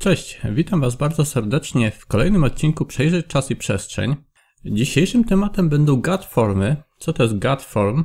[0.00, 4.16] Cześć, witam Was bardzo serdecznie w kolejnym odcinku Przejrzeć Czas i Przestrzeń.
[4.64, 6.76] Dzisiejszym tematem będą gut formy.
[6.98, 8.04] Co to jest gut form?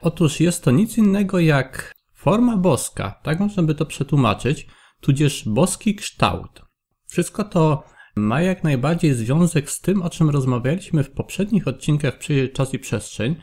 [0.00, 4.66] Otóż jest to nic innego jak forma boska, tak można by to przetłumaczyć,
[5.00, 6.62] tudzież boski kształt.
[7.06, 7.84] Wszystko to
[8.16, 12.78] ma jak najbardziej związek z tym, o czym rozmawialiśmy w poprzednich odcinkach Przejrzeć Czas i
[12.78, 13.36] Przestrzeń.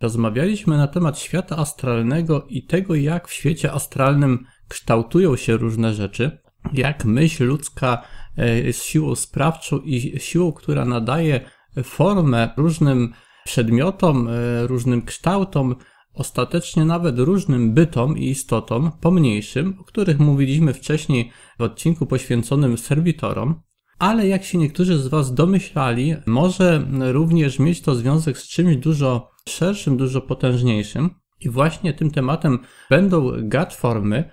[0.00, 6.40] Rozmawialiśmy na temat świata astralnego i tego, jak w świecie astralnym kształtują się różne rzeczy,
[6.72, 8.02] jak myśl ludzka
[8.36, 11.40] e, jest siłą sprawczą i siłą, która nadaje
[11.84, 13.12] formę różnym
[13.44, 15.76] przedmiotom, e, różnym kształtom,
[16.14, 23.60] ostatecznie nawet różnym bytom i istotom pomniejszym, o których mówiliśmy wcześniej w odcinku poświęconym serwitorom.
[23.98, 29.30] Ale jak się niektórzy z Was domyślali, może również mieć to związek z czymś dużo
[29.48, 31.10] szerszym, dużo potężniejszym.
[31.40, 32.58] I właśnie tym tematem
[32.90, 34.30] będą GAT formy,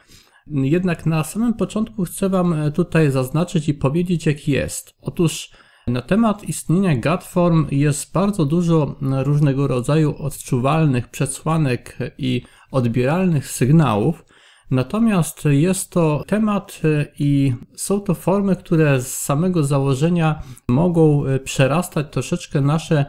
[0.52, 4.94] jednak na samym początku chcę Wam e, tutaj zaznaczyć i powiedzieć, jaki jest.
[5.02, 5.52] Otóż
[5.88, 14.26] na temat istnienia GATForm jest bardzo dużo różnego rodzaju odczuwalnych przesłanek i odbieralnych sygnałów.
[14.72, 21.40] Natomiast jest to temat e, i są to formy, które z samego założenia mogą e,
[21.40, 23.06] przerastać troszeczkę nasze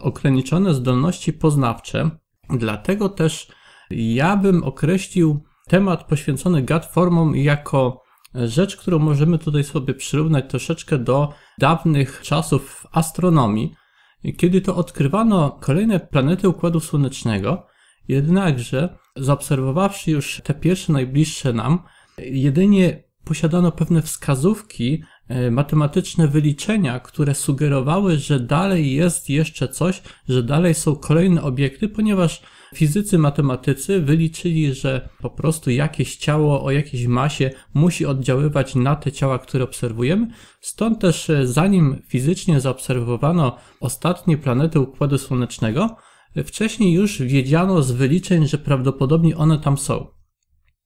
[0.00, 2.10] ograniczone zdolności poznawcze.
[2.50, 3.48] Dlatego też
[3.90, 8.02] ja bym określił temat poświęcony GAT formom jako
[8.34, 13.74] rzecz, którą możemy tutaj sobie przyrównać troszeczkę do dawnych czasów w astronomii,
[14.36, 17.66] kiedy to odkrywano kolejne planety Układu Słonecznego,
[18.08, 21.78] jednakże zaobserwowawszy już te pierwsze najbliższe nam,
[22.18, 30.42] jedynie posiadano pewne wskazówki, e, matematyczne wyliczenia, które sugerowały, że dalej jest jeszcze coś, że
[30.42, 32.42] dalej są kolejne obiekty, ponieważ
[32.74, 39.12] Fizycy, matematycy wyliczyli, że po prostu jakieś ciało o jakiejś masie musi oddziaływać na te
[39.12, 40.26] ciała, które obserwujemy.
[40.60, 45.96] Stąd też e, zanim fizycznie zaobserwowano ostatnie planety Układu Słonecznego,
[46.44, 50.06] wcześniej już wiedziano z wyliczeń, że prawdopodobnie one tam są.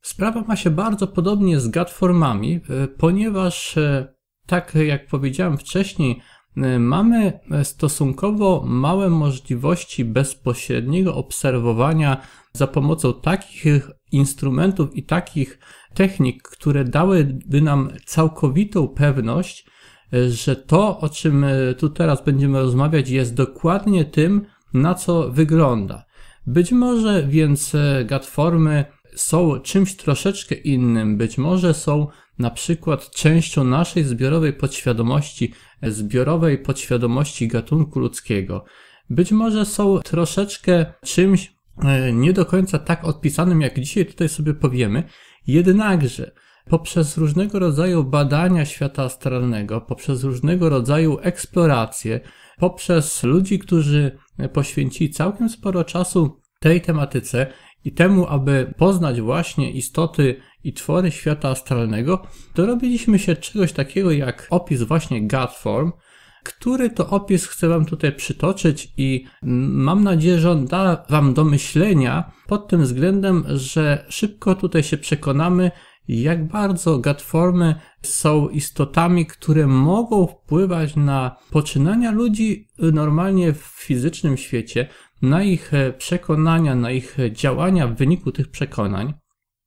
[0.03, 4.15] Sprawa ma się bardzo podobnie z gatformami, e, ponieważ e,
[4.47, 6.44] tak jak powiedziałem wcześniej, E,
[6.79, 12.21] mamy stosunkowo małe możliwości bezpośredniego obserwowania
[12.53, 15.59] za pomocą takich instrumentów i takich
[15.95, 19.67] technik, które dałyby nam całkowitą pewność,
[20.13, 25.31] e, że to, o czym e, tu teraz będziemy rozmawiać, jest dokładnie tym, na co
[25.31, 26.05] wygląda.
[26.47, 32.07] Być może więc gatformy są czymś troszeczkę innym, być może są
[32.39, 35.53] na przykład częścią naszej zbiorowej podświadomości,
[35.83, 38.65] zbiorowej podświadomości gatunku ludzkiego.
[39.11, 44.55] Być może są troszeczkę czymś e, nie do końca tak odpisanym, jak dzisiaj tutaj sobie
[44.55, 45.03] powiemy,
[45.47, 46.33] jednakże
[46.65, 52.21] poprzez różnego rodzaju badania świata astralnego, poprzez różnego rodzaju eksploracje,
[52.59, 54.19] poprzez ludzi, którzy
[54.53, 57.47] poświęcili całkiem sporo czasu tej tematyce
[57.85, 62.23] i temu, aby poznać właśnie istoty i twory świata astralnego,
[62.55, 65.93] dorobiliśmy się czegoś takiego jak opis właśnie Godform,
[66.45, 71.45] który to opis chcę Wam tutaj przytoczyć i mam nadzieję, że on da Wam do
[71.45, 75.71] myślenia pod tym względem, że szybko tutaj się przekonamy,
[76.09, 84.89] jak bardzo gatformy są istotami, które mogą wpływać na poczynania ludzi normalnie w fizycznym świecie,
[85.23, 89.15] na ich e, przekonania, na ich działania w wyniku tych przekonań.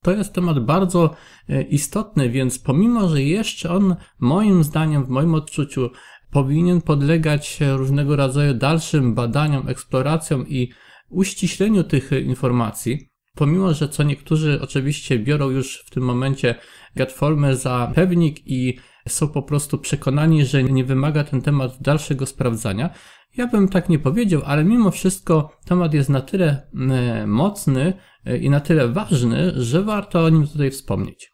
[0.02, 1.14] To jest temat bardzo
[1.48, 5.90] e, istotny, więc pomimo, że jeszcze on moim zdaniem, w moim odczuciu,
[6.30, 10.72] powinien podlegać różnego rodzaju dalszym badaniom, eksploracjom i
[11.08, 16.54] uściśleniu tych informacji, pomimo, że co niektórzy oczywiście biorą już w tym momencie
[16.96, 18.78] Gatformę za pewnik i
[19.08, 22.90] są po prostu przekonani, że nie wymaga ten temat dalszego sprawdzania,
[23.36, 27.92] ja bym tak nie powiedział, ale mimo wszystko temat jest na tyle e, mocny
[28.24, 31.30] e, i na tyle ważny, że warto o nim tutaj wspomnieć.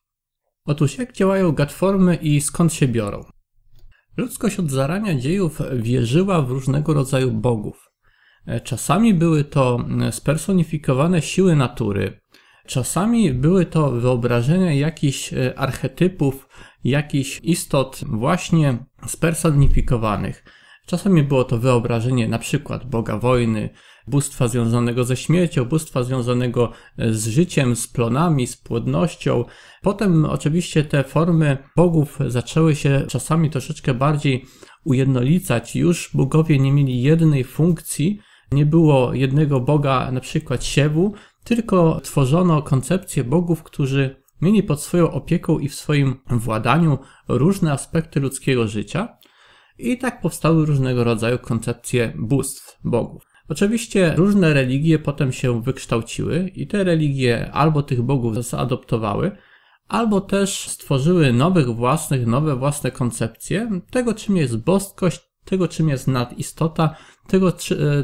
[0.64, 3.24] Otóż jak działają gatformy i skąd się biorą?
[4.16, 7.90] Ludzkość od zarania dziejów wierzyła w różnego rodzaju bogów.
[8.46, 12.20] E, czasami były to spersonifikowane siły natury,
[12.66, 16.48] czasami były to wyobrażenia jakichś archetypów,
[16.84, 20.44] jakichś istot właśnie spersonifikowanych.
[20.86, 23.70] Czasami było to wyobrażenie na przykład Boga wojny,
[24.06, 29.44] bóstwa związanego ze śmiercią, bóstwa związanego e, z życiem, z plonami, z płodnością.
[29.82, 34.44] Potem oczywiście te formy bogów zaczęły się czasami troszeczkę bardziej
[34.84, 35.76] ujednolicać.
[35.76, 38.20] Już bogowie nie mieli jednej funkcji,
[38.52, 41.14] nie było jednego boga, na przykład siewu,
[41.44, 46.98] tylko tworzono koncepcję bogów, którzy mieli pod swoją opieką i w swoim władaniu
[47.28, 49.18] różne aspekty ludzkiego życia
[49.78, 53.26] i tak powstały różnego rodzaju koncepcje bóstw, bogów.
[53.48, 59.36] Oczywiście różne religie potem się wykształciły i te religie albo tych bogów zaadoptowały,
[59.88, 66.08] albo też stworzyły nowych własnych, nowe własne koncepcje tego, czym jest boskość, tego, czym jest
[66.08, 66.96] nadistota,
[67.26, 67.52] tego, e,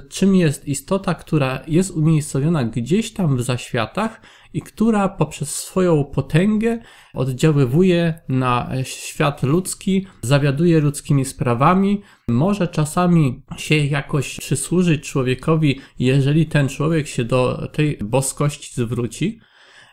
[0.08, 4.20] czym jest istota, która jest umiejscowiona gdzieś tam w zaświatach
[4.52, 6.78] i która poprzez swoją potęgę
[7.14, 16.68] oddziaływuje na świat ludzki, zawiaduje ludzkimi sprawami, może czasami się jakoś przysłużyć człowiekowi, jeżeli ten
[16.68, 19.40] człowiek się do tej boskości zwróci.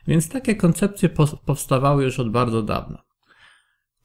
[0.07, 1.09] Więc takie koncepcje
[1.45, 3.06] powstawały już od bardzo dawna.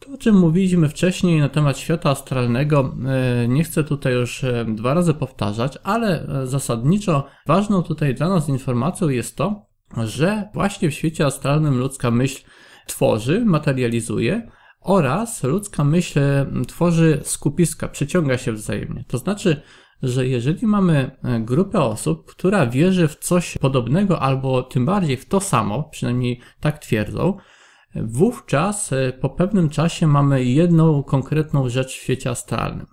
[0.05, 4.65] To, o czym mówiliśmy wcześniej na temat świata astralnego, e, nie chcę tutaj już e,
[4.69, 9.67] dwa razy powtarzać, ale e, zasadniczo ważną tutaj dla nas informacją jest to,
[10.05, 12.45] że właśnie w świecie astralnym ludzka myśl
[12.87, 14.51] tworzy, materializuje
[14.81, 16.21] oraz ludzka myśl
[16.69, 19.05] tworzy skupiska, przyciąga się wzajemnie.
[19.09, 19.63] To znaczy,
[20.03, 21.11] że jeżeli mamy
[21.41, 26.79] grupę osób, która wierzy w coś podobnego albo tym bardziej w to samo, przynajmniej tak
[26.79, 27.39] twierdzą,
[27.95, 32.87] Wówczas e, po pewnym czasie mamy jedną konkretną rzecz w świecie astralnym.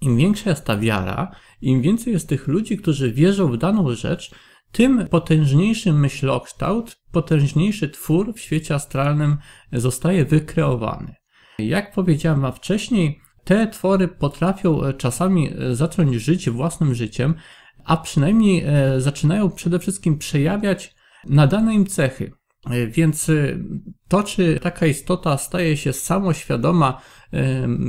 [0.00, 1.30] Im większa jest ta wiara,
[1.60, 4.34] im więcej jest tych ludzi, którzy wierzą w daną rzecz,
[4.72, 9.36] tym potężniejszy myślokształt, potężniejszy twór w świecie astralnym
[9.72, 11.14] zostaje wykreowany.
[11.58, 17.34] Jak powiedziałem wam wcześniej, te twory potrafią e, czasami e, zacząć żyć własnym życiem,
[17.84, 18.64] a przynajmniej
[18.98, 20.94] zaczynają przede wszystkim przejawiać
[21.24, 22.32] nadane im cechy.
[22.66, 23.58] E, więc e,
[24.08, 27.00] to, czy taka istota staje się samoświadoma,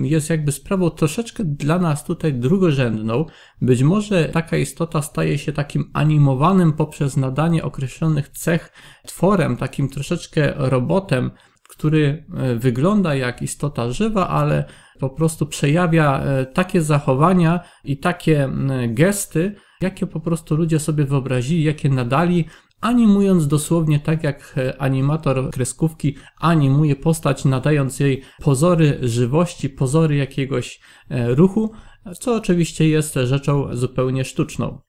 [0.02, 3.26] jest jakby sprawą troszeczkę dla nas tutaj drugorzędną.
[3.62, 8.72] Być może taka istota staje się takim animowanym poprzez nadanie określonych cech
[9.08, 11.32] tworem, takim troszeczkę robotem,
[11.70, 14.66] który e, wygląda jak istota żywa, ale
[15.00, 16.24] po prostu przejawia
[16.54, 18.50] takie zachowania i takie
[18.88, 22.46] gesty, jakie po prostu ludzie sobie wyobrazili, jakie nadali
[22.81, 30.80] animując dosłownie tak jak e, animator kreskówki animuje postać, nadając jej pozory żywości, pozory jakiegoś
[31.10, 31.72] e, ruchu,
[32.19, 34.81] co oczywiście jest rzeczą zupełnie sztuczną.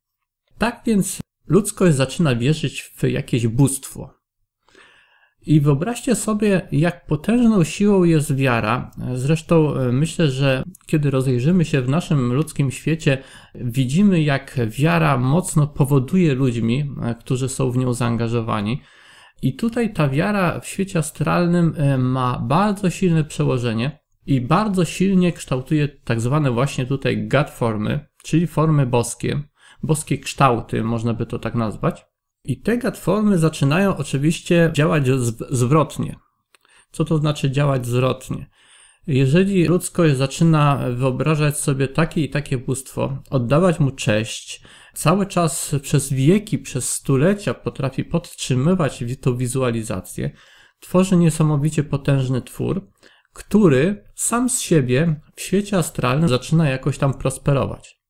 [0.58, 4.21] Tak więc ludzkość zaczyna wierzyć w jakieś bóstwo.
[5.46, 8.90] I wyobraźcie sobie, jak potężną siłą jest wiara.
[9.14, 13.18] Zresztą e, myślę, że kiedy rozejrzymy się w naszym ludzkim świecie,
[13.54, 18.82] widzimy, jak wiara mocno powoduje ludźmi, e, którzy są w nią zaangażowani.
[19.42, 25.32] I tutaj ta wiara w świecie astralnym e, ma bardzo silne przełożenie i bardzo silnie
[25.32, 29.42] kształtuje tak zwane właśnie tutaj God formy, czyli formy boskie,
[29.82, 32.11] boskie kształty, można by to tak nazwać.
[32.44, 35.06] I te gatformy zaczynają oczywiście działać
[35.50, 36.16] zwrotnie.
[36.92, 38.46] Co to znaczy działać zwrotnie?
[39.06, 44.62] Jeżeli ludzkość zaczyna wyobrażać sobie takie i takie bóstwo, oddawać mu cześć,
[44.94, 50.30] cały czas przez wieki, przez stulecia potrafi podtrzymywać tą wizualizację,
[50.80, 52.88] tworzy niesamowicie potężny twór,
[53.32, 58.01] który sam z siebie w świecie astralnym zaczyna jakoś tam prosperować.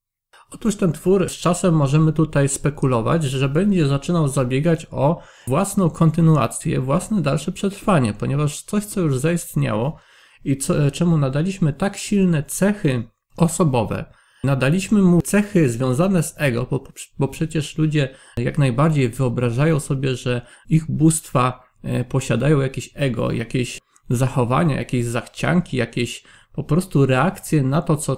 [0.54, 6.80] Otóż ten twór z czasem możemy tutaj spekulować, że będzie zaczynał zabiegać o własną kontynuację,
[6.80, 9.96] własne dalsze przetrwanie, ponieważ coś, co już zaistniało
[10.44, 14.04] i co, czemu nadaliśmy tak silne cechy osobowe,
[14.44, 16.84] nadaliśmy mu cechy związane z ego, bo,
[17.18, 23.78] bo przecież ludzie jak najbardziej wyobrażają sobie, że ich bóstwa e, posiadają jakieś ego, jakieś
[24.10, 28.16] zachowania, jakieś zachcianki, jakieś po prostu reakcje na to, co,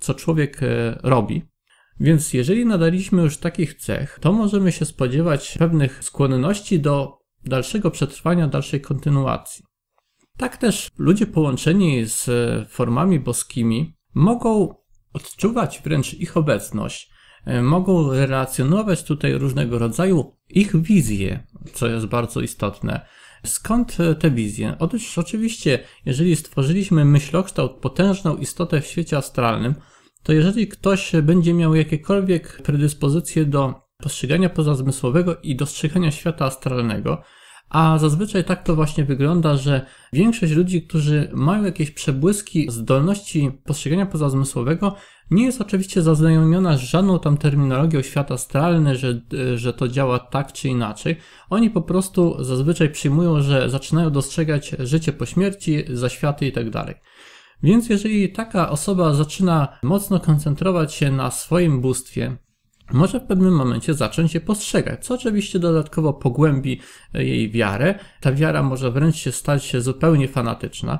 [0.00, 1.55] co człowiek e, robi.
[2.00, 8.48] Więc jeżeli nadaliśmy już takich cech, to możemy się spodziewać pewnych skłonności do dalszego przetrwania,
[8.48, 9.64] dalszej kontynuacji.
[10.36, 12.28] Tak też ludzie połączeni z
[12.68, 14.74] formami boskimi mogą
[15.12, 17.10] odczuwać wręcz ich obecność,
[17.44, 23.06] e, mogą relacjonować tutaj różnego rodzaju ich wizje, co jest bardzo istotne.
[23.44, 24.76] Skąd te wizje?
[24.78, 29.74] Otóż oczywiście, jeżeli stworzyliśmy myślokształt, potężną istotę w świecie astralnym,
[30.26, 37.22] to jeżeli ktoś będzie miał jakiekolwiek predyspozycje do postrzegania pozazmysłowego i dostrzegania świata astralnego,
[37.68, 44.06] a zazwyczaj tak to właśnie wygląda, że większość ludzi, którzy mają jakieś przebłyski zdolności postrzegania
[44.06, 44.96] pozazmysłowego,
[45.30, 49.20] nie jest oczywiście zaznajomiona z żadną tam terminologią świata astralny, że,
[49.54, 51.16] że to działa tak czy inaczej.
[51.50, 56.94] Oni po prostu zazwyczaj przyjmują, że zaczynają dostrzegać życie po śmierci, zaświaty itd.
[57.62, 62.36] Więc jeżeli taka osoba zaczyna mocno koncentrować się na swoim bóstwie,
[62.92, 66.80] może w pewnym momencie zacząć je postrzegać, co oczywiście dodatkowo pogłębi
[67.14, 67.98] jej wiarę.
[68.20, 70.98] Ta wiara może wręcz się stać się zupełnie fanatyczna.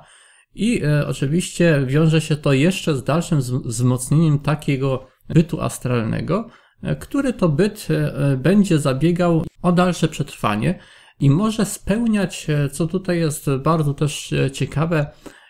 [0.54, 6.48] I e, oczywiście wiąże się to jeszcze z dalszym wzmocnieniem takiego bytu astralnego,
[6.82, 10.78] e, który to byt e, będzie zabiegał o dalsze przetrwanie
[11.20, 15.06] i może spełniać, co tutaj jest bardzo też ciekawe,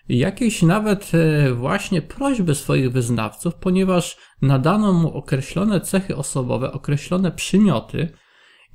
[0.09, 1.13] jakieś nawet
[1.55, 8.09] właśnie prośby swoich wyznawców, ponieważ nadano mu określone cechy osobowe, określone przymioty,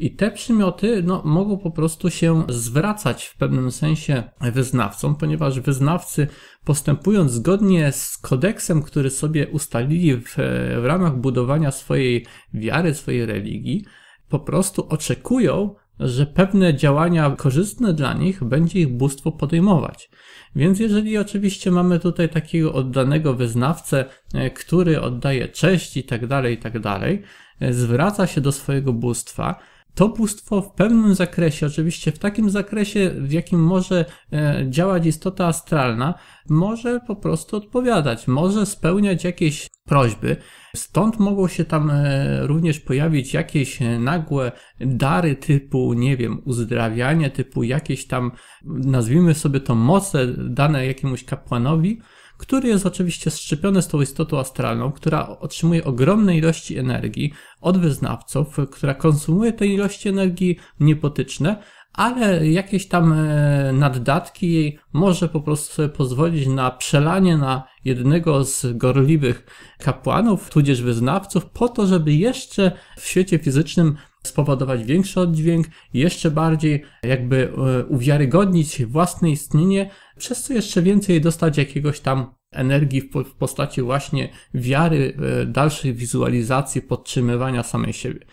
[0.02, 4.24] i te przymioty no, mogą po prostu się zwracać w pewnym sensie
[4.54, 6.28] wyznawcom, ponieważ wyznawcy
[6.64, 10.36] postępując zgodnie z kodeksem, który sobie ustalili w,
[10.82, 13.86] w ramach budowania swojej wiary, swojej religii,
[14.30, 20.10] po prostu oczekują, że pewne działania korzystne dla nich będzie ich bóstwo podejmować.
[20.56, 26.56] Więc jeżeli oczywiście mamy tutaj takiego oddanego wyznawcę, e, który oddaje cześć i tak dalej,
[26.56, 27.22] i tak dalej,
[27.60, 29.60] e, zwraca się do swojego bóstwa,
[29.96, 35.48] to bóstwo w pewnym zakresie, oczywiście w takim zakresie, w jakim może e, działać istota
[35.48, 36.14] astralna,
[36.50, 40.36] może po prostu odpowiadać, może spełniać jakieś prośby.
[40.76, 47.64] Stąd mogą się tam e, również pojawić jakieś nagłe dary typu, nie wiem, uzdrawianie, typu
[47.64, 48.32] jakieś tam,
[48.66, 52.02] nazwijmy sobie to moce dane jakiemuś kapłanowi,
[52.42, 58.58] który jest oczywiście szczepiony z tą istotą astralną, która otrzymuje ogromne ilości energii od wyznawców,
[58.72, 65.74] która konsumuje te ilości energii niepotyczne, ale jakieś tam e, naddatki jej może po prostu
[65.74, 69.46] sobie pozwolić na przelanie na jednego z gorliwych
[69.80, 76.84] kapłanów, tudzież wyznawców, po to, żeby jeszcze w świecie fizycznym spowodować większy oddźwięk, jeszcze bardziej
[77.04, 83.82] jakby e, uwiarygodnić własne istnienie, przez co jeszcze więcej dostać jakiegoś tam energii w postaci
[83.82, 88.26] właśnie wiary, e, dalszej wizualizacji, podtrzymywania samej siebie.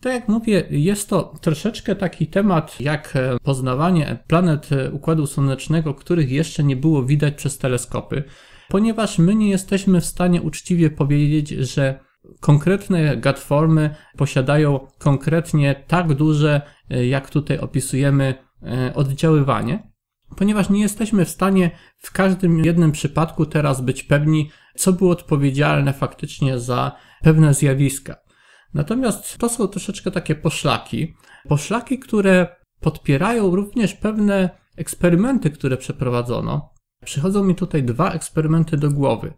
[0.00, 6.30] Tak jak mówię, jest to troszeczkę taki temat jak e, poznawanie planet Układu Słonecznego, których
[6.30, 8.24] jeszcze nie było widać przez teleskopy,
[8.68, 12.03] ponieważ my nie jesteśmy w stanie uczciwie powiedzieć, że
[12.40, 19.90] konkretne gatformy posiadają konkretnie tak duże, e, jak tutaj opisujemy, e, oddziaływanie,
[20.36, 25.92] ponieważ nie jesteśmy w stanie w każdym jednym przypadku teraz być pewni, co było odpowiedzialne
[25.92, 28.16] faktycznie za pewne zjawiska.
[28.74, 31.14] Natomiast to są troszeczkę takie poszlaki,
[31.48, 32.46] poszlaki, które
[32.80, 36.74] podpierają również pewne eksperymenty, które przeprowadzono.
[37.04, 39.34] Przychodzą mi tutaj dwa eksperymenty do głowy.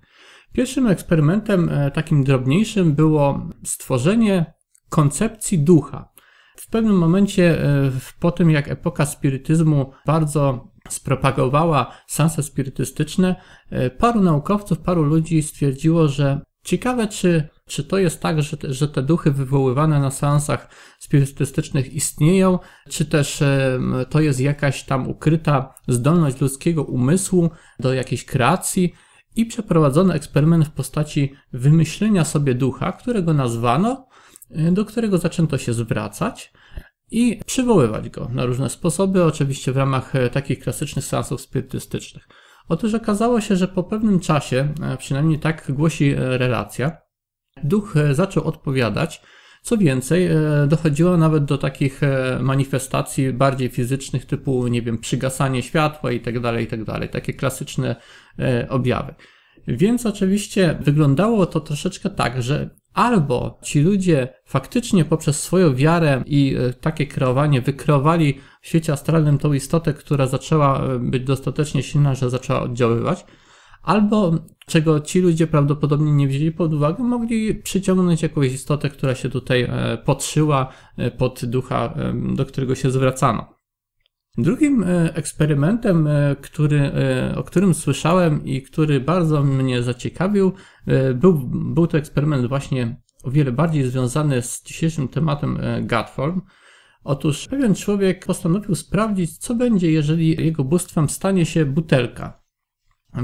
[0.56, 4.54] Pierwszym eksperymentem, e, takim drobniejszym, było stworzenie
[4.88, 6.12] koncepcji ducha.
[6.56, 13.36] W pewnym momencie, e, po tym jak epoka spirytyzmu bardzo spropagowała sanse spirytystyczne,
[13.70, 18.72] e, paru naukowców, paru ludzi stwierdziło, że ciekawe, czy, czy to jest tak, że te,
[18.72, 22.58] że te duchy wywoływane na seansach spirytystycznych istnieją,
[22.88, 23.42] czy też
[24.10, 28.94] to jest jakaś tam ukryta zdolność ludzkiego umysłu do jakiejś kreacji,
[29.36, 34.06] i przeprowadzono eksperyment w postaci wymyślenia sobie ducha, którego nazwano,
[34.50, 36.52] e, do którego zaczęto się zwracać
[37.10, 42.28] i przywoływać go na różne sposoby, oczywiście w ramach e, takich klasycznych seansów spirytystycznych.
[42.68, 46.96] Otóż okazało się, że po pewnym czasie, e, przynajmniej tak głosi relacja,
[47.64, 49.22] duch zaczął odpowiadać.
[49.66, 50.28] Co więcej,
[50.68, 52.00] dochodziło nawet do takich
[52.40, 56.80] manifestacji bardziej fizycznych, typu, nie wiem, przygasanie światła i tak dalej, i tak.
[57.10, 57.96] Takie klasyczne
[58.38, 59.14] E, objawy.
[59.68, 66.56] Więc oczywiście wyglądało to troszeczkę tak, że albo ci ludzie faktycznie poprzez swoją wiarę i
[66.56, 72.14] e, takie kreowanie wykreowali w świecie astralnym tą istotę, która zaczęła e, być dostatecznie silna,
[72.14, 73.24] że zaczęła oddziaływać,
[73.86, 74.34] albo
[74.66, 79.68] czego ci ludzie prawdopodobnie nie wzięli pod uwagę, mogli przyciągnąć jakąś istotę, która się tutaj
[80.04, 80.72] podszyła
[81.18, 81.94] pod ducha,
[82.34, 83.56] do którego się zwracano.
[84.38, 90.52] Drugim e, eksperymentem, e, który, e, o którym słyszałem i który bardzo mnie zaciekawił,
[91.14, 96.40] był, był to eksperyment właśnie o wiele bardziej związany z dzisiejszym tematem Gatform.
[97.04, 102.45] Otóż pewien człowiek postanowił sprawdzić, co będzie, jeżeli jego bóstwem stanie się butelka.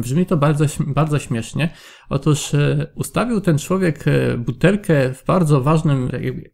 [0.00, 1.70] Brzmi to bardzo, bardzo śmiesznie.
[2.08, 6.10] Otóż e, ustawił ten człowiek e, butelkę w bardzo ważnym,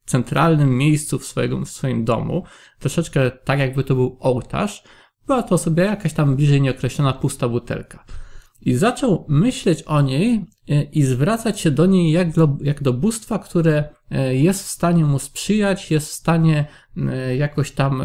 [0.07, 2.45] centralnym miejscu w, w swoim domu.
[2.79, 4.85] Troszeczkę tak, jakby to był ołtarz.
[5.27, 8.05] Była to sobie jakaś tam bliżej nieokreślona pusta butelka.
[8.61, 12.93] I zaczął myśleć o niej e, i zwracać się do niej jak do, jak do
[12.93, 13.89] bóstwa, które
[14.31, 16.67] jest w stanie mu sprzyjać, jest w stanie
[17.39, 18.03] jakoś tam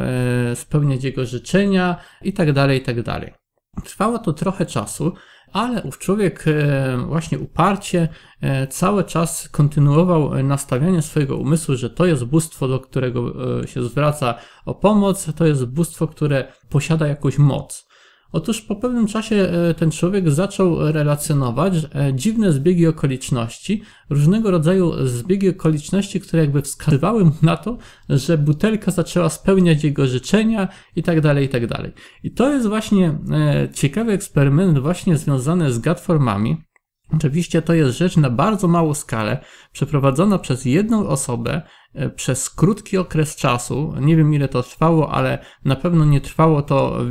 [0.56, 3.43] spełniać jego życzenia i tak dalej, i tak dalej.
[3.84, 5.14] Trwało to trochę czasu,
[5.54, 8.10] ale ów człowiek e, właśnie uparcie
[8.42, 13.84] e, cały czas kontynuował nastawianie swojego umysłu, że to jest bóstwo, do którego e, się
[13.84, 17.93] zwraca o pomoc, to jest bóstwo, które posiada jakąś moc.
[18.34, 25.08] Otóż po pewnym czasie e, ten człowiek zaczął relacjonować e, dziwne zbiegi okoliczności, różnego rodzaju
[25.08, 27.78] zbiegi okoliczności, które jakby wskazywały mu na to,
[28.10, 31.92] że butelka zaczęła spełniać jego życzenia i tak dalej, i tak dalej.
[32.24, 36.58] I to jest właśnie e, ciekawy eksperyment właśnie związany z gatformami,
[37.12, 39.38] Oczywiście to jest rzecz na bardzo małą skalę,
[39.72, 41.62] przeprowadzona przez jedną osobę
[41.94, 43.94] e, przez krótki okres czasu.
[44.02, 47.06] Nie wiem ile to trwało, ale na pewno nie trwało to e,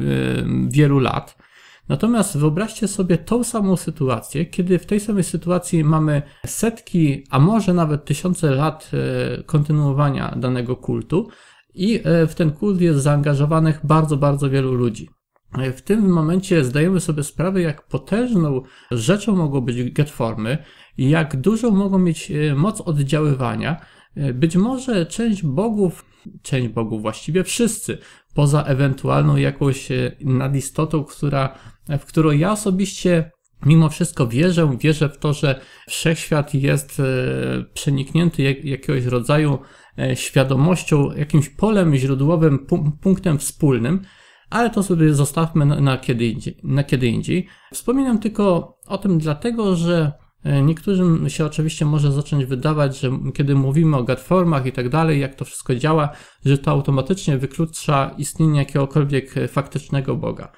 [0.69, 1.39] wielu lat.
[1.89, 7.75] Natomiast wyobraźcie sobie tą samą sytuację, kiedy w tej samej sytuacji mamy setki, a może
[7.75, 11.29] nawet tysiące lat e, kontynuowania danego kultu
[11.75, 15.09] i w ten kult jest zaangażowanych bardzo, bardzo wielu ludzi.
[15.77, 20.59] W tym momencie zdajemy sobie sprawę, jak potężną rzeczą mogą być getformy
[20.99, 23.81] i jak dużą mogą mieć e, moc oddziaływania.
[24.17, 26.05] E, być może część bogów,
[26.43, 27.99] część bogów, właściwie wszyscy,
[28.35, 33.31] poza ewentualną jakąś e, nadistotą, która, w którą ja osobiście
[33.67, 37.03] mimo wszystko wierzę, wierzę w to, że wszechświat jest
[37.75, 39.59] przeniknięty jakiegoś rodzaju
[40.15, 42.67] świadomością, jakimś polem źródłowym,
[43.01, 44.03] punktem wspólnym,
[44.53, 47.47] ale to sobie zostawmy na, na, kiedy indziej, na kiedy indziej.
[47.73, 50.13] Wspominam tylko o tym dlatego, że
[50.45, 55.21] e, Niektórym się oczywiście może zacząć wydawać, że kiedy mówimy o gatformach i tak dalej,
[55.21, 56.09] jak to wszystko działa,
[56.45, 60.53] że to automatycznie wyklucza istnienie jakiegokolwiek faktycznego Boga.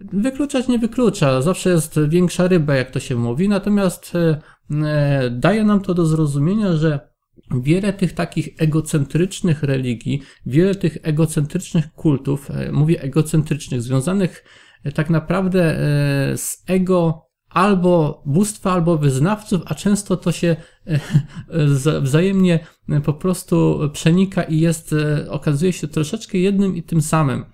[0.00, 4.40] Wykluczać nie wyklucza, zawsze jest większa ryba, jak to się mówi, natomiast e,
[4.86, 7.13] e, daje nam to do zrozumienia, że
[7.50, 14.44] wiele tych takich egocentrycznych religii, wiele tych egocentrycznych kultów, e, mówię egocentrycznych, związanych
[14.84, 20.56] e, tak naprawdę e, z ego albo bóstwa, albo wyznawców, a często to się
[22.02, 22.66] wzajemnie
[23.04, 24.94] po prostu przenika i jest,
[25.28, 27.44] okazuje się troszeczkę jednym i tym samym.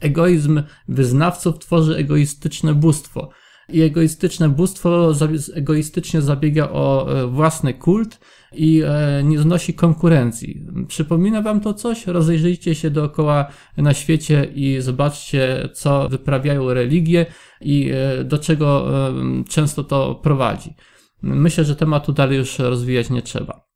[0.00, 3.30] Egoizm wyznawców tworzy egoistyczne bóstwo.
[3.68, 5.12] I egoistyczne bóstwo
[5.54, 8.18] egoistycznie zabiega o własny kult,
[8.56, 10.66] i e, nie znosi konkurencji.
[10.88, 12.06] Przypomina Wam to coś?
[12.06, 17.26] Rozejrzyjcie się dookoła na świecie i zobaczcie, co wyprawiają religie
[17.60, 19.14] i e, do czego e,
[19.48, 20.74] często to prowadzi.
[21.22, 23.66] Myślę, że tematu dalej już rozwijać nie trzeba.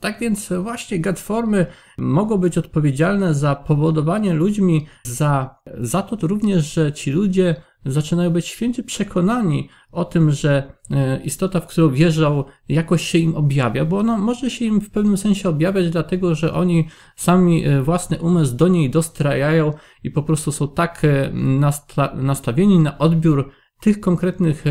[0.00, 1.66] Tak więc właśnie gatformy
[1.98, 7.56] mogą być odpowiedzialne za powodowanie ludźmi, za, za to również, że ci ludzie
[7.92, 13.36] zaczynają być święcie przekonani o tym, że e, istota, w którą wierzą, jakoś się im
[13.36, 17.82] objawia, bo ona może się im w pewnym sensie objawiać, dlatego że oni sami e,
[17.82, 19.72] własny umysł do niej dostrajają
[20.04, 21.32] i po prostu są tak e,
[22.14, 24.64] nastawieni na odbiór tych konkretnych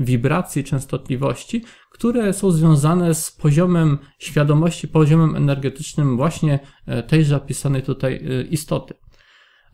[0.00, 6.58] wibracji, częstotliwości, które są związane z poziomem świadomości, poziomem energetycznym właśnie
[7.06, 8.94] tejże opisanej tutaj istoty.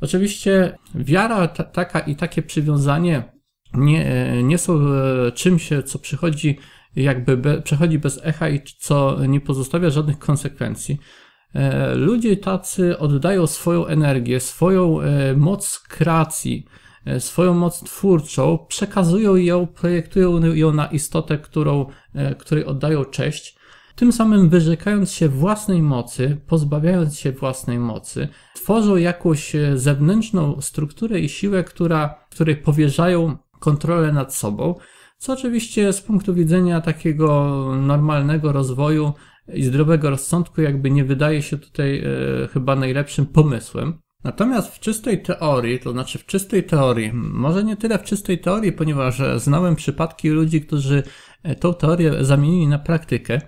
[0.03, 3.33] Oczywiście wiara taka i takie przywiązanie
[3.75, 6.59] nie, e, nie są e, czymś, co przychodzi
[6.97, 10.99] jakby be, przechodzi bez echa i co nie pozostawia żadnych konsekwencji.
[11.55, 14.99] E, ludzie tacy oddają swoją energię, swoją
[15.37, 16.67] moc kreacji,
[17.19, 21.87] swoją moc twórczą, przekazują ją, projektują ją na istotę, którą,
[22.39, 23.57] której oddają cześć
[24.03, 31.21] tym samym wyrzekając się własnej mocy, pozbawiając się własnej mocy, tworzą jakąś e, zewnętrzną strukturę
[31.21, 34.75] i siłę, która, której powierzają kontrolę nad sobą,
[35.19, 39.13] co oczywiście z punktu widzenia takiego normalnego rozwoju
[39.55, 43.99] i zdrowego rozsądku jakby nie wydaje się tutaj e, chyba najlepszym pomysłem.
[44.25, 48.73] Natomiast w czystej teorii, to znaczy w czystej teorii, może nie tyle w czystej teorii,
[48.73, 51.03] ponieważ znałem przypadki ludzi, którzy
[51.43, 53.41] e, tą teorię zamienili na praktykę,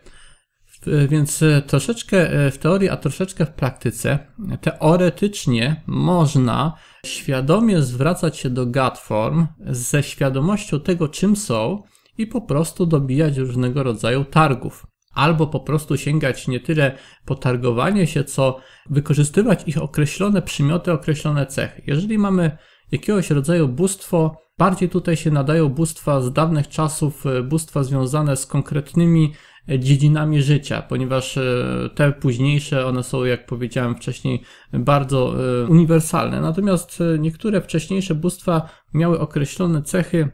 [1.09, 4.18] więc e, troszeczkę e, w teorii, a troszeczkę w praktyce.
[4.61, 11.83] Teoretycznie można świadomie zwracać się do Gatform ze świadomością tego, czym są
[12.18, 14.87] i po prostu dobijać różnego rodzaju targów.
[15.14, 18.59] Albo po prostu sięgać nie tyle po targowanie się, co
[18.90, 21.83] wykorzystywać ich określone przymioty, określone cechy.
[21.87, 22.59] Jeżeli mamy
[22.92, 28.47] jakiegoś rodzaju bóstwo, bardziej tutaj się nadają bóstwa z dawnych czasów, e, bóstwa związane z
[28.47, 29.33] konkretnymi
[29.68, 36.40] dziedzinami życia, ponieważ e, te późniejsze, one są, jak powiedziałem wcześniej, bardzo e, uniwersalne.
[36.40, 40.29] Natomiast e, niektóre wcześniejsze bóstwa miały określone cechy,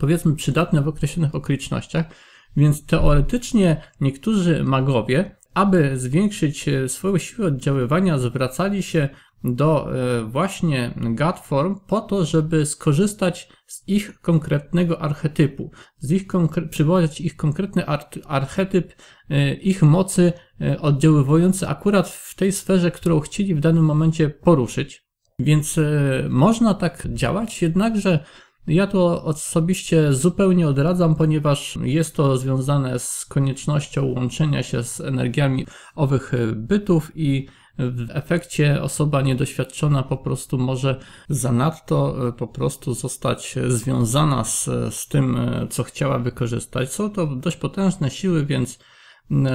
[0.00, 2.06] powiedzmy, przydatne w określonych okolicznościach,
[2.56, 9.08] więc teoretycznie niektórzy magowie, aby zwiększyć swoją siłę oddziaływania, zwracali się
[9.44, 16.68] do e, właśnie Godform po to, żeby skorzystać z ich konkretnego archetypu, z ich konkre-
[16.68, 17.84] przywołać ich konkretny
[18.26, 18.94] archetyp,
[19.30, 25.02] e, ich mocy e, oddziaływujący akurat w tej sferze, którą chcieli w danym momencie poruszyć.
[25.38, 25.80] Więc
[26.28, 28.24] można tak działać, jednakże
[28.66, 35.66] ja to osobiście zupełnie odradzam, ponieważ jest to związane z koniecznością łączenia się z energiami
[35.94, 43.54] owych bytów i w efekcie osoba niedoświadczona po prostu może zanadto e, po prostu zostać
[43.68, 46.92] związana z, z tym, e, co chciała wykorzystać.
[46.92, 48.78] Są to dość potężne siły, więc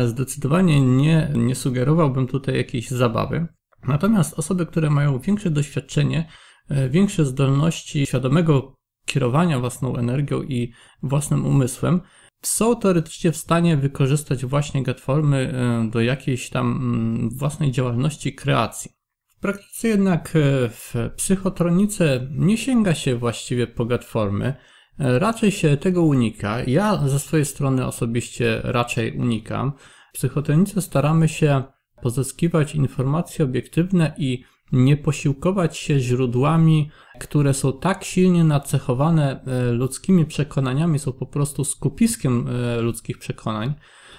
[0.05, 3.47] zdecydowanie nie, nie sugerowałbym tutaj jakiejś zabawy.
[3.87, 6.29] Natomiast osoby, które mają większe doświadczenie,
[6.69, 8.75] e, większe zdolności świadomego
[9.05, 12.01] kierowania własną energią i własnym umysłem,
[12.41, 18.91] są teoretycznie w stanie wykorzystać właśnie Getformy e, do jakiejś tam mm, własnej działalności kreacji.
[19.37, 24.45] W praktyce jednak e, w psychotronice nie sięga się właściwie po Getformy,
[24.99, 26.63] e, raczej się tego unika.
[26.63, 29.73] Ja ze swojej strony osobiście raczej unikam.
[30.09, 31.63] W psychotronice staramy się
[32.01, 40.25] pozyskiwać informacje obiektywne i nie posiłkować się źródłami, które są tak silnie nacechowane e, ludzkimi
[40.25, 43.73] przekonaniami, są po prostu skupiskiem e, ludzkich przekonań.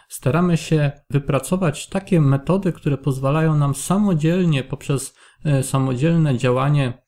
[0.08, 7.02] Staramy się wypracować takie metody, które pozwalają nam samodzielnie, poprzez e, samodzielne działanie,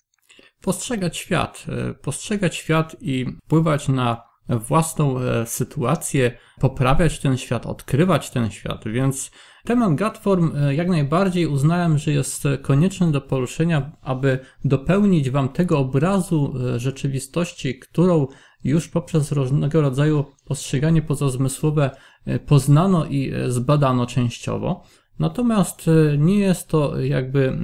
[0.63, 1.67] postrzegać świat,
[2.03, 9.31] postrzegać świat i wpływać na własną sytuację, poprawiać ten świat, odkrywać ten świat, więc
[9.65, 15.79] Temat Gatform e, jak najbardziej uznałem, że jest konieczny do poruszenia, aby dopełnić Wam tego
[15.79, 18.27] obrazu e, rzeczywistości, którą
[18.65, 21.91] już poprzez różnego rodzaju postrzeganie pozazmysłowe
[22.27, 24.83] e, poznano i zbadano częściowo.
[25.19, 27.59] Natomiast nie jest to jakby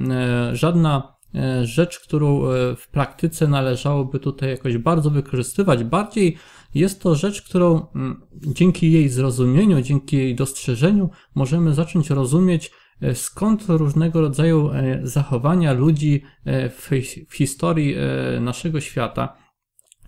[0.53, 1.17] żadna
[1.63, 2.41] rzecz, którą
[2.77, 5.83] w praktyce należałoby tutaj jakoś bardzo wykorzystywać.
[5.83, 6.37] Bardziej
[6.75, 13.15] jest to rzecz, którą mm, dzięki jej zrozumieniu, dzięki jej dostrzeżeniu możemy zacząć rozumieć, e,
[13.15, 16.89] skąd różnego rodzaju e, zachowania ludzi e, w,
[17.33, 17.95] historii
[18.41, 19.37] naszego świata,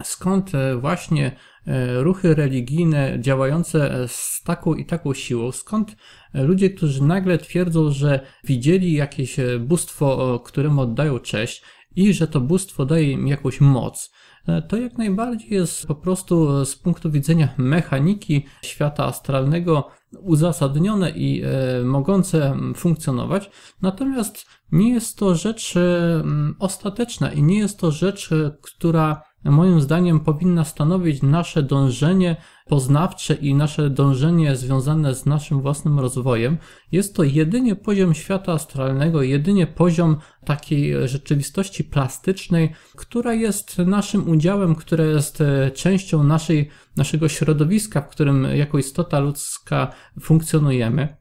[0.04, 1.32] skąd właśnie
[2.00, 5.95] ruchy religijne działające z taką i taką siłą, skąd
[6.34, 11.63] ludzie, którzy nagle twierdzą, że widzieli jakieś bóstwo, któremu oddają cześć
[11.95, 14.12] i że to bóstwo daje im jakąś moc,
[14.67, 19.88] to jak najbardziej jest po prostu e, z punktu widzenia mechaniki świata astralnego
[20.21, 23.51] uzasadnione i e, mogące funkcjonować.
[23.81, 25.73] Natomiast nie jest to rzecz
[26.59, 28.29] ostateczna i nie jest to rzecz,
[28.62, 32.36] która moim zdaniem powinna stanowić nasze dążenie
[32.67, 36.58] poznawcze i nasze dążenie związane z naszym własnym rozwojem.
[36.91, 44.75] Jest to jedynie poziom świata astralnego, jedynie poziom takiej rzeczywistości plastycznej, która jest naszym udziałem,
[44.75, 51.19] która jest e, częścią naszej, naszego środowiska, w którym jako istota ludzka funkcjonujemy.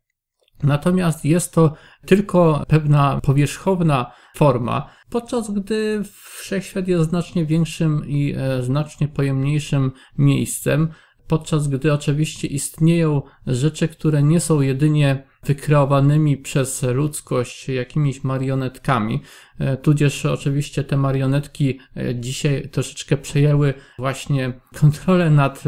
[0.63, 1.75] Natomiast jest to
[2.07, 6.03] tylko pewna powierzchowna forma, podczas gdy
[6.39, 10.89] wszechświat jest znacznie większym i e, znacznie pojemniejszym miejscem,
[11.29, 19.23] podczas gdy oczywiście istnieją rzeczy, które nie są jedynie wykreowanymi przez ludzkość jakimiś marionetkami,
[19.59, 25.65] e, tudzież oczywiście te marionetki e, dzisiaj troszeczkę przejęły właśnie kontrolę nad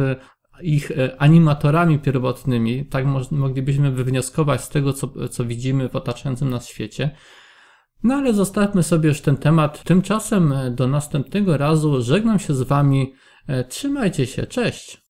[0.63, 7.11] ich animatorami pierwotnymi, tak moglibyśmy wywnioskować z tego, co, co widzimy w otaczającym nas świecie.
[8.03, 9.85] No ale zostawmy sobie już ten temat.
[9.85, 13.15] Tymczasem e, do następnego razu żegnam się z Wami.
[13.47, 14.99] E, trzymajcie się, cześć!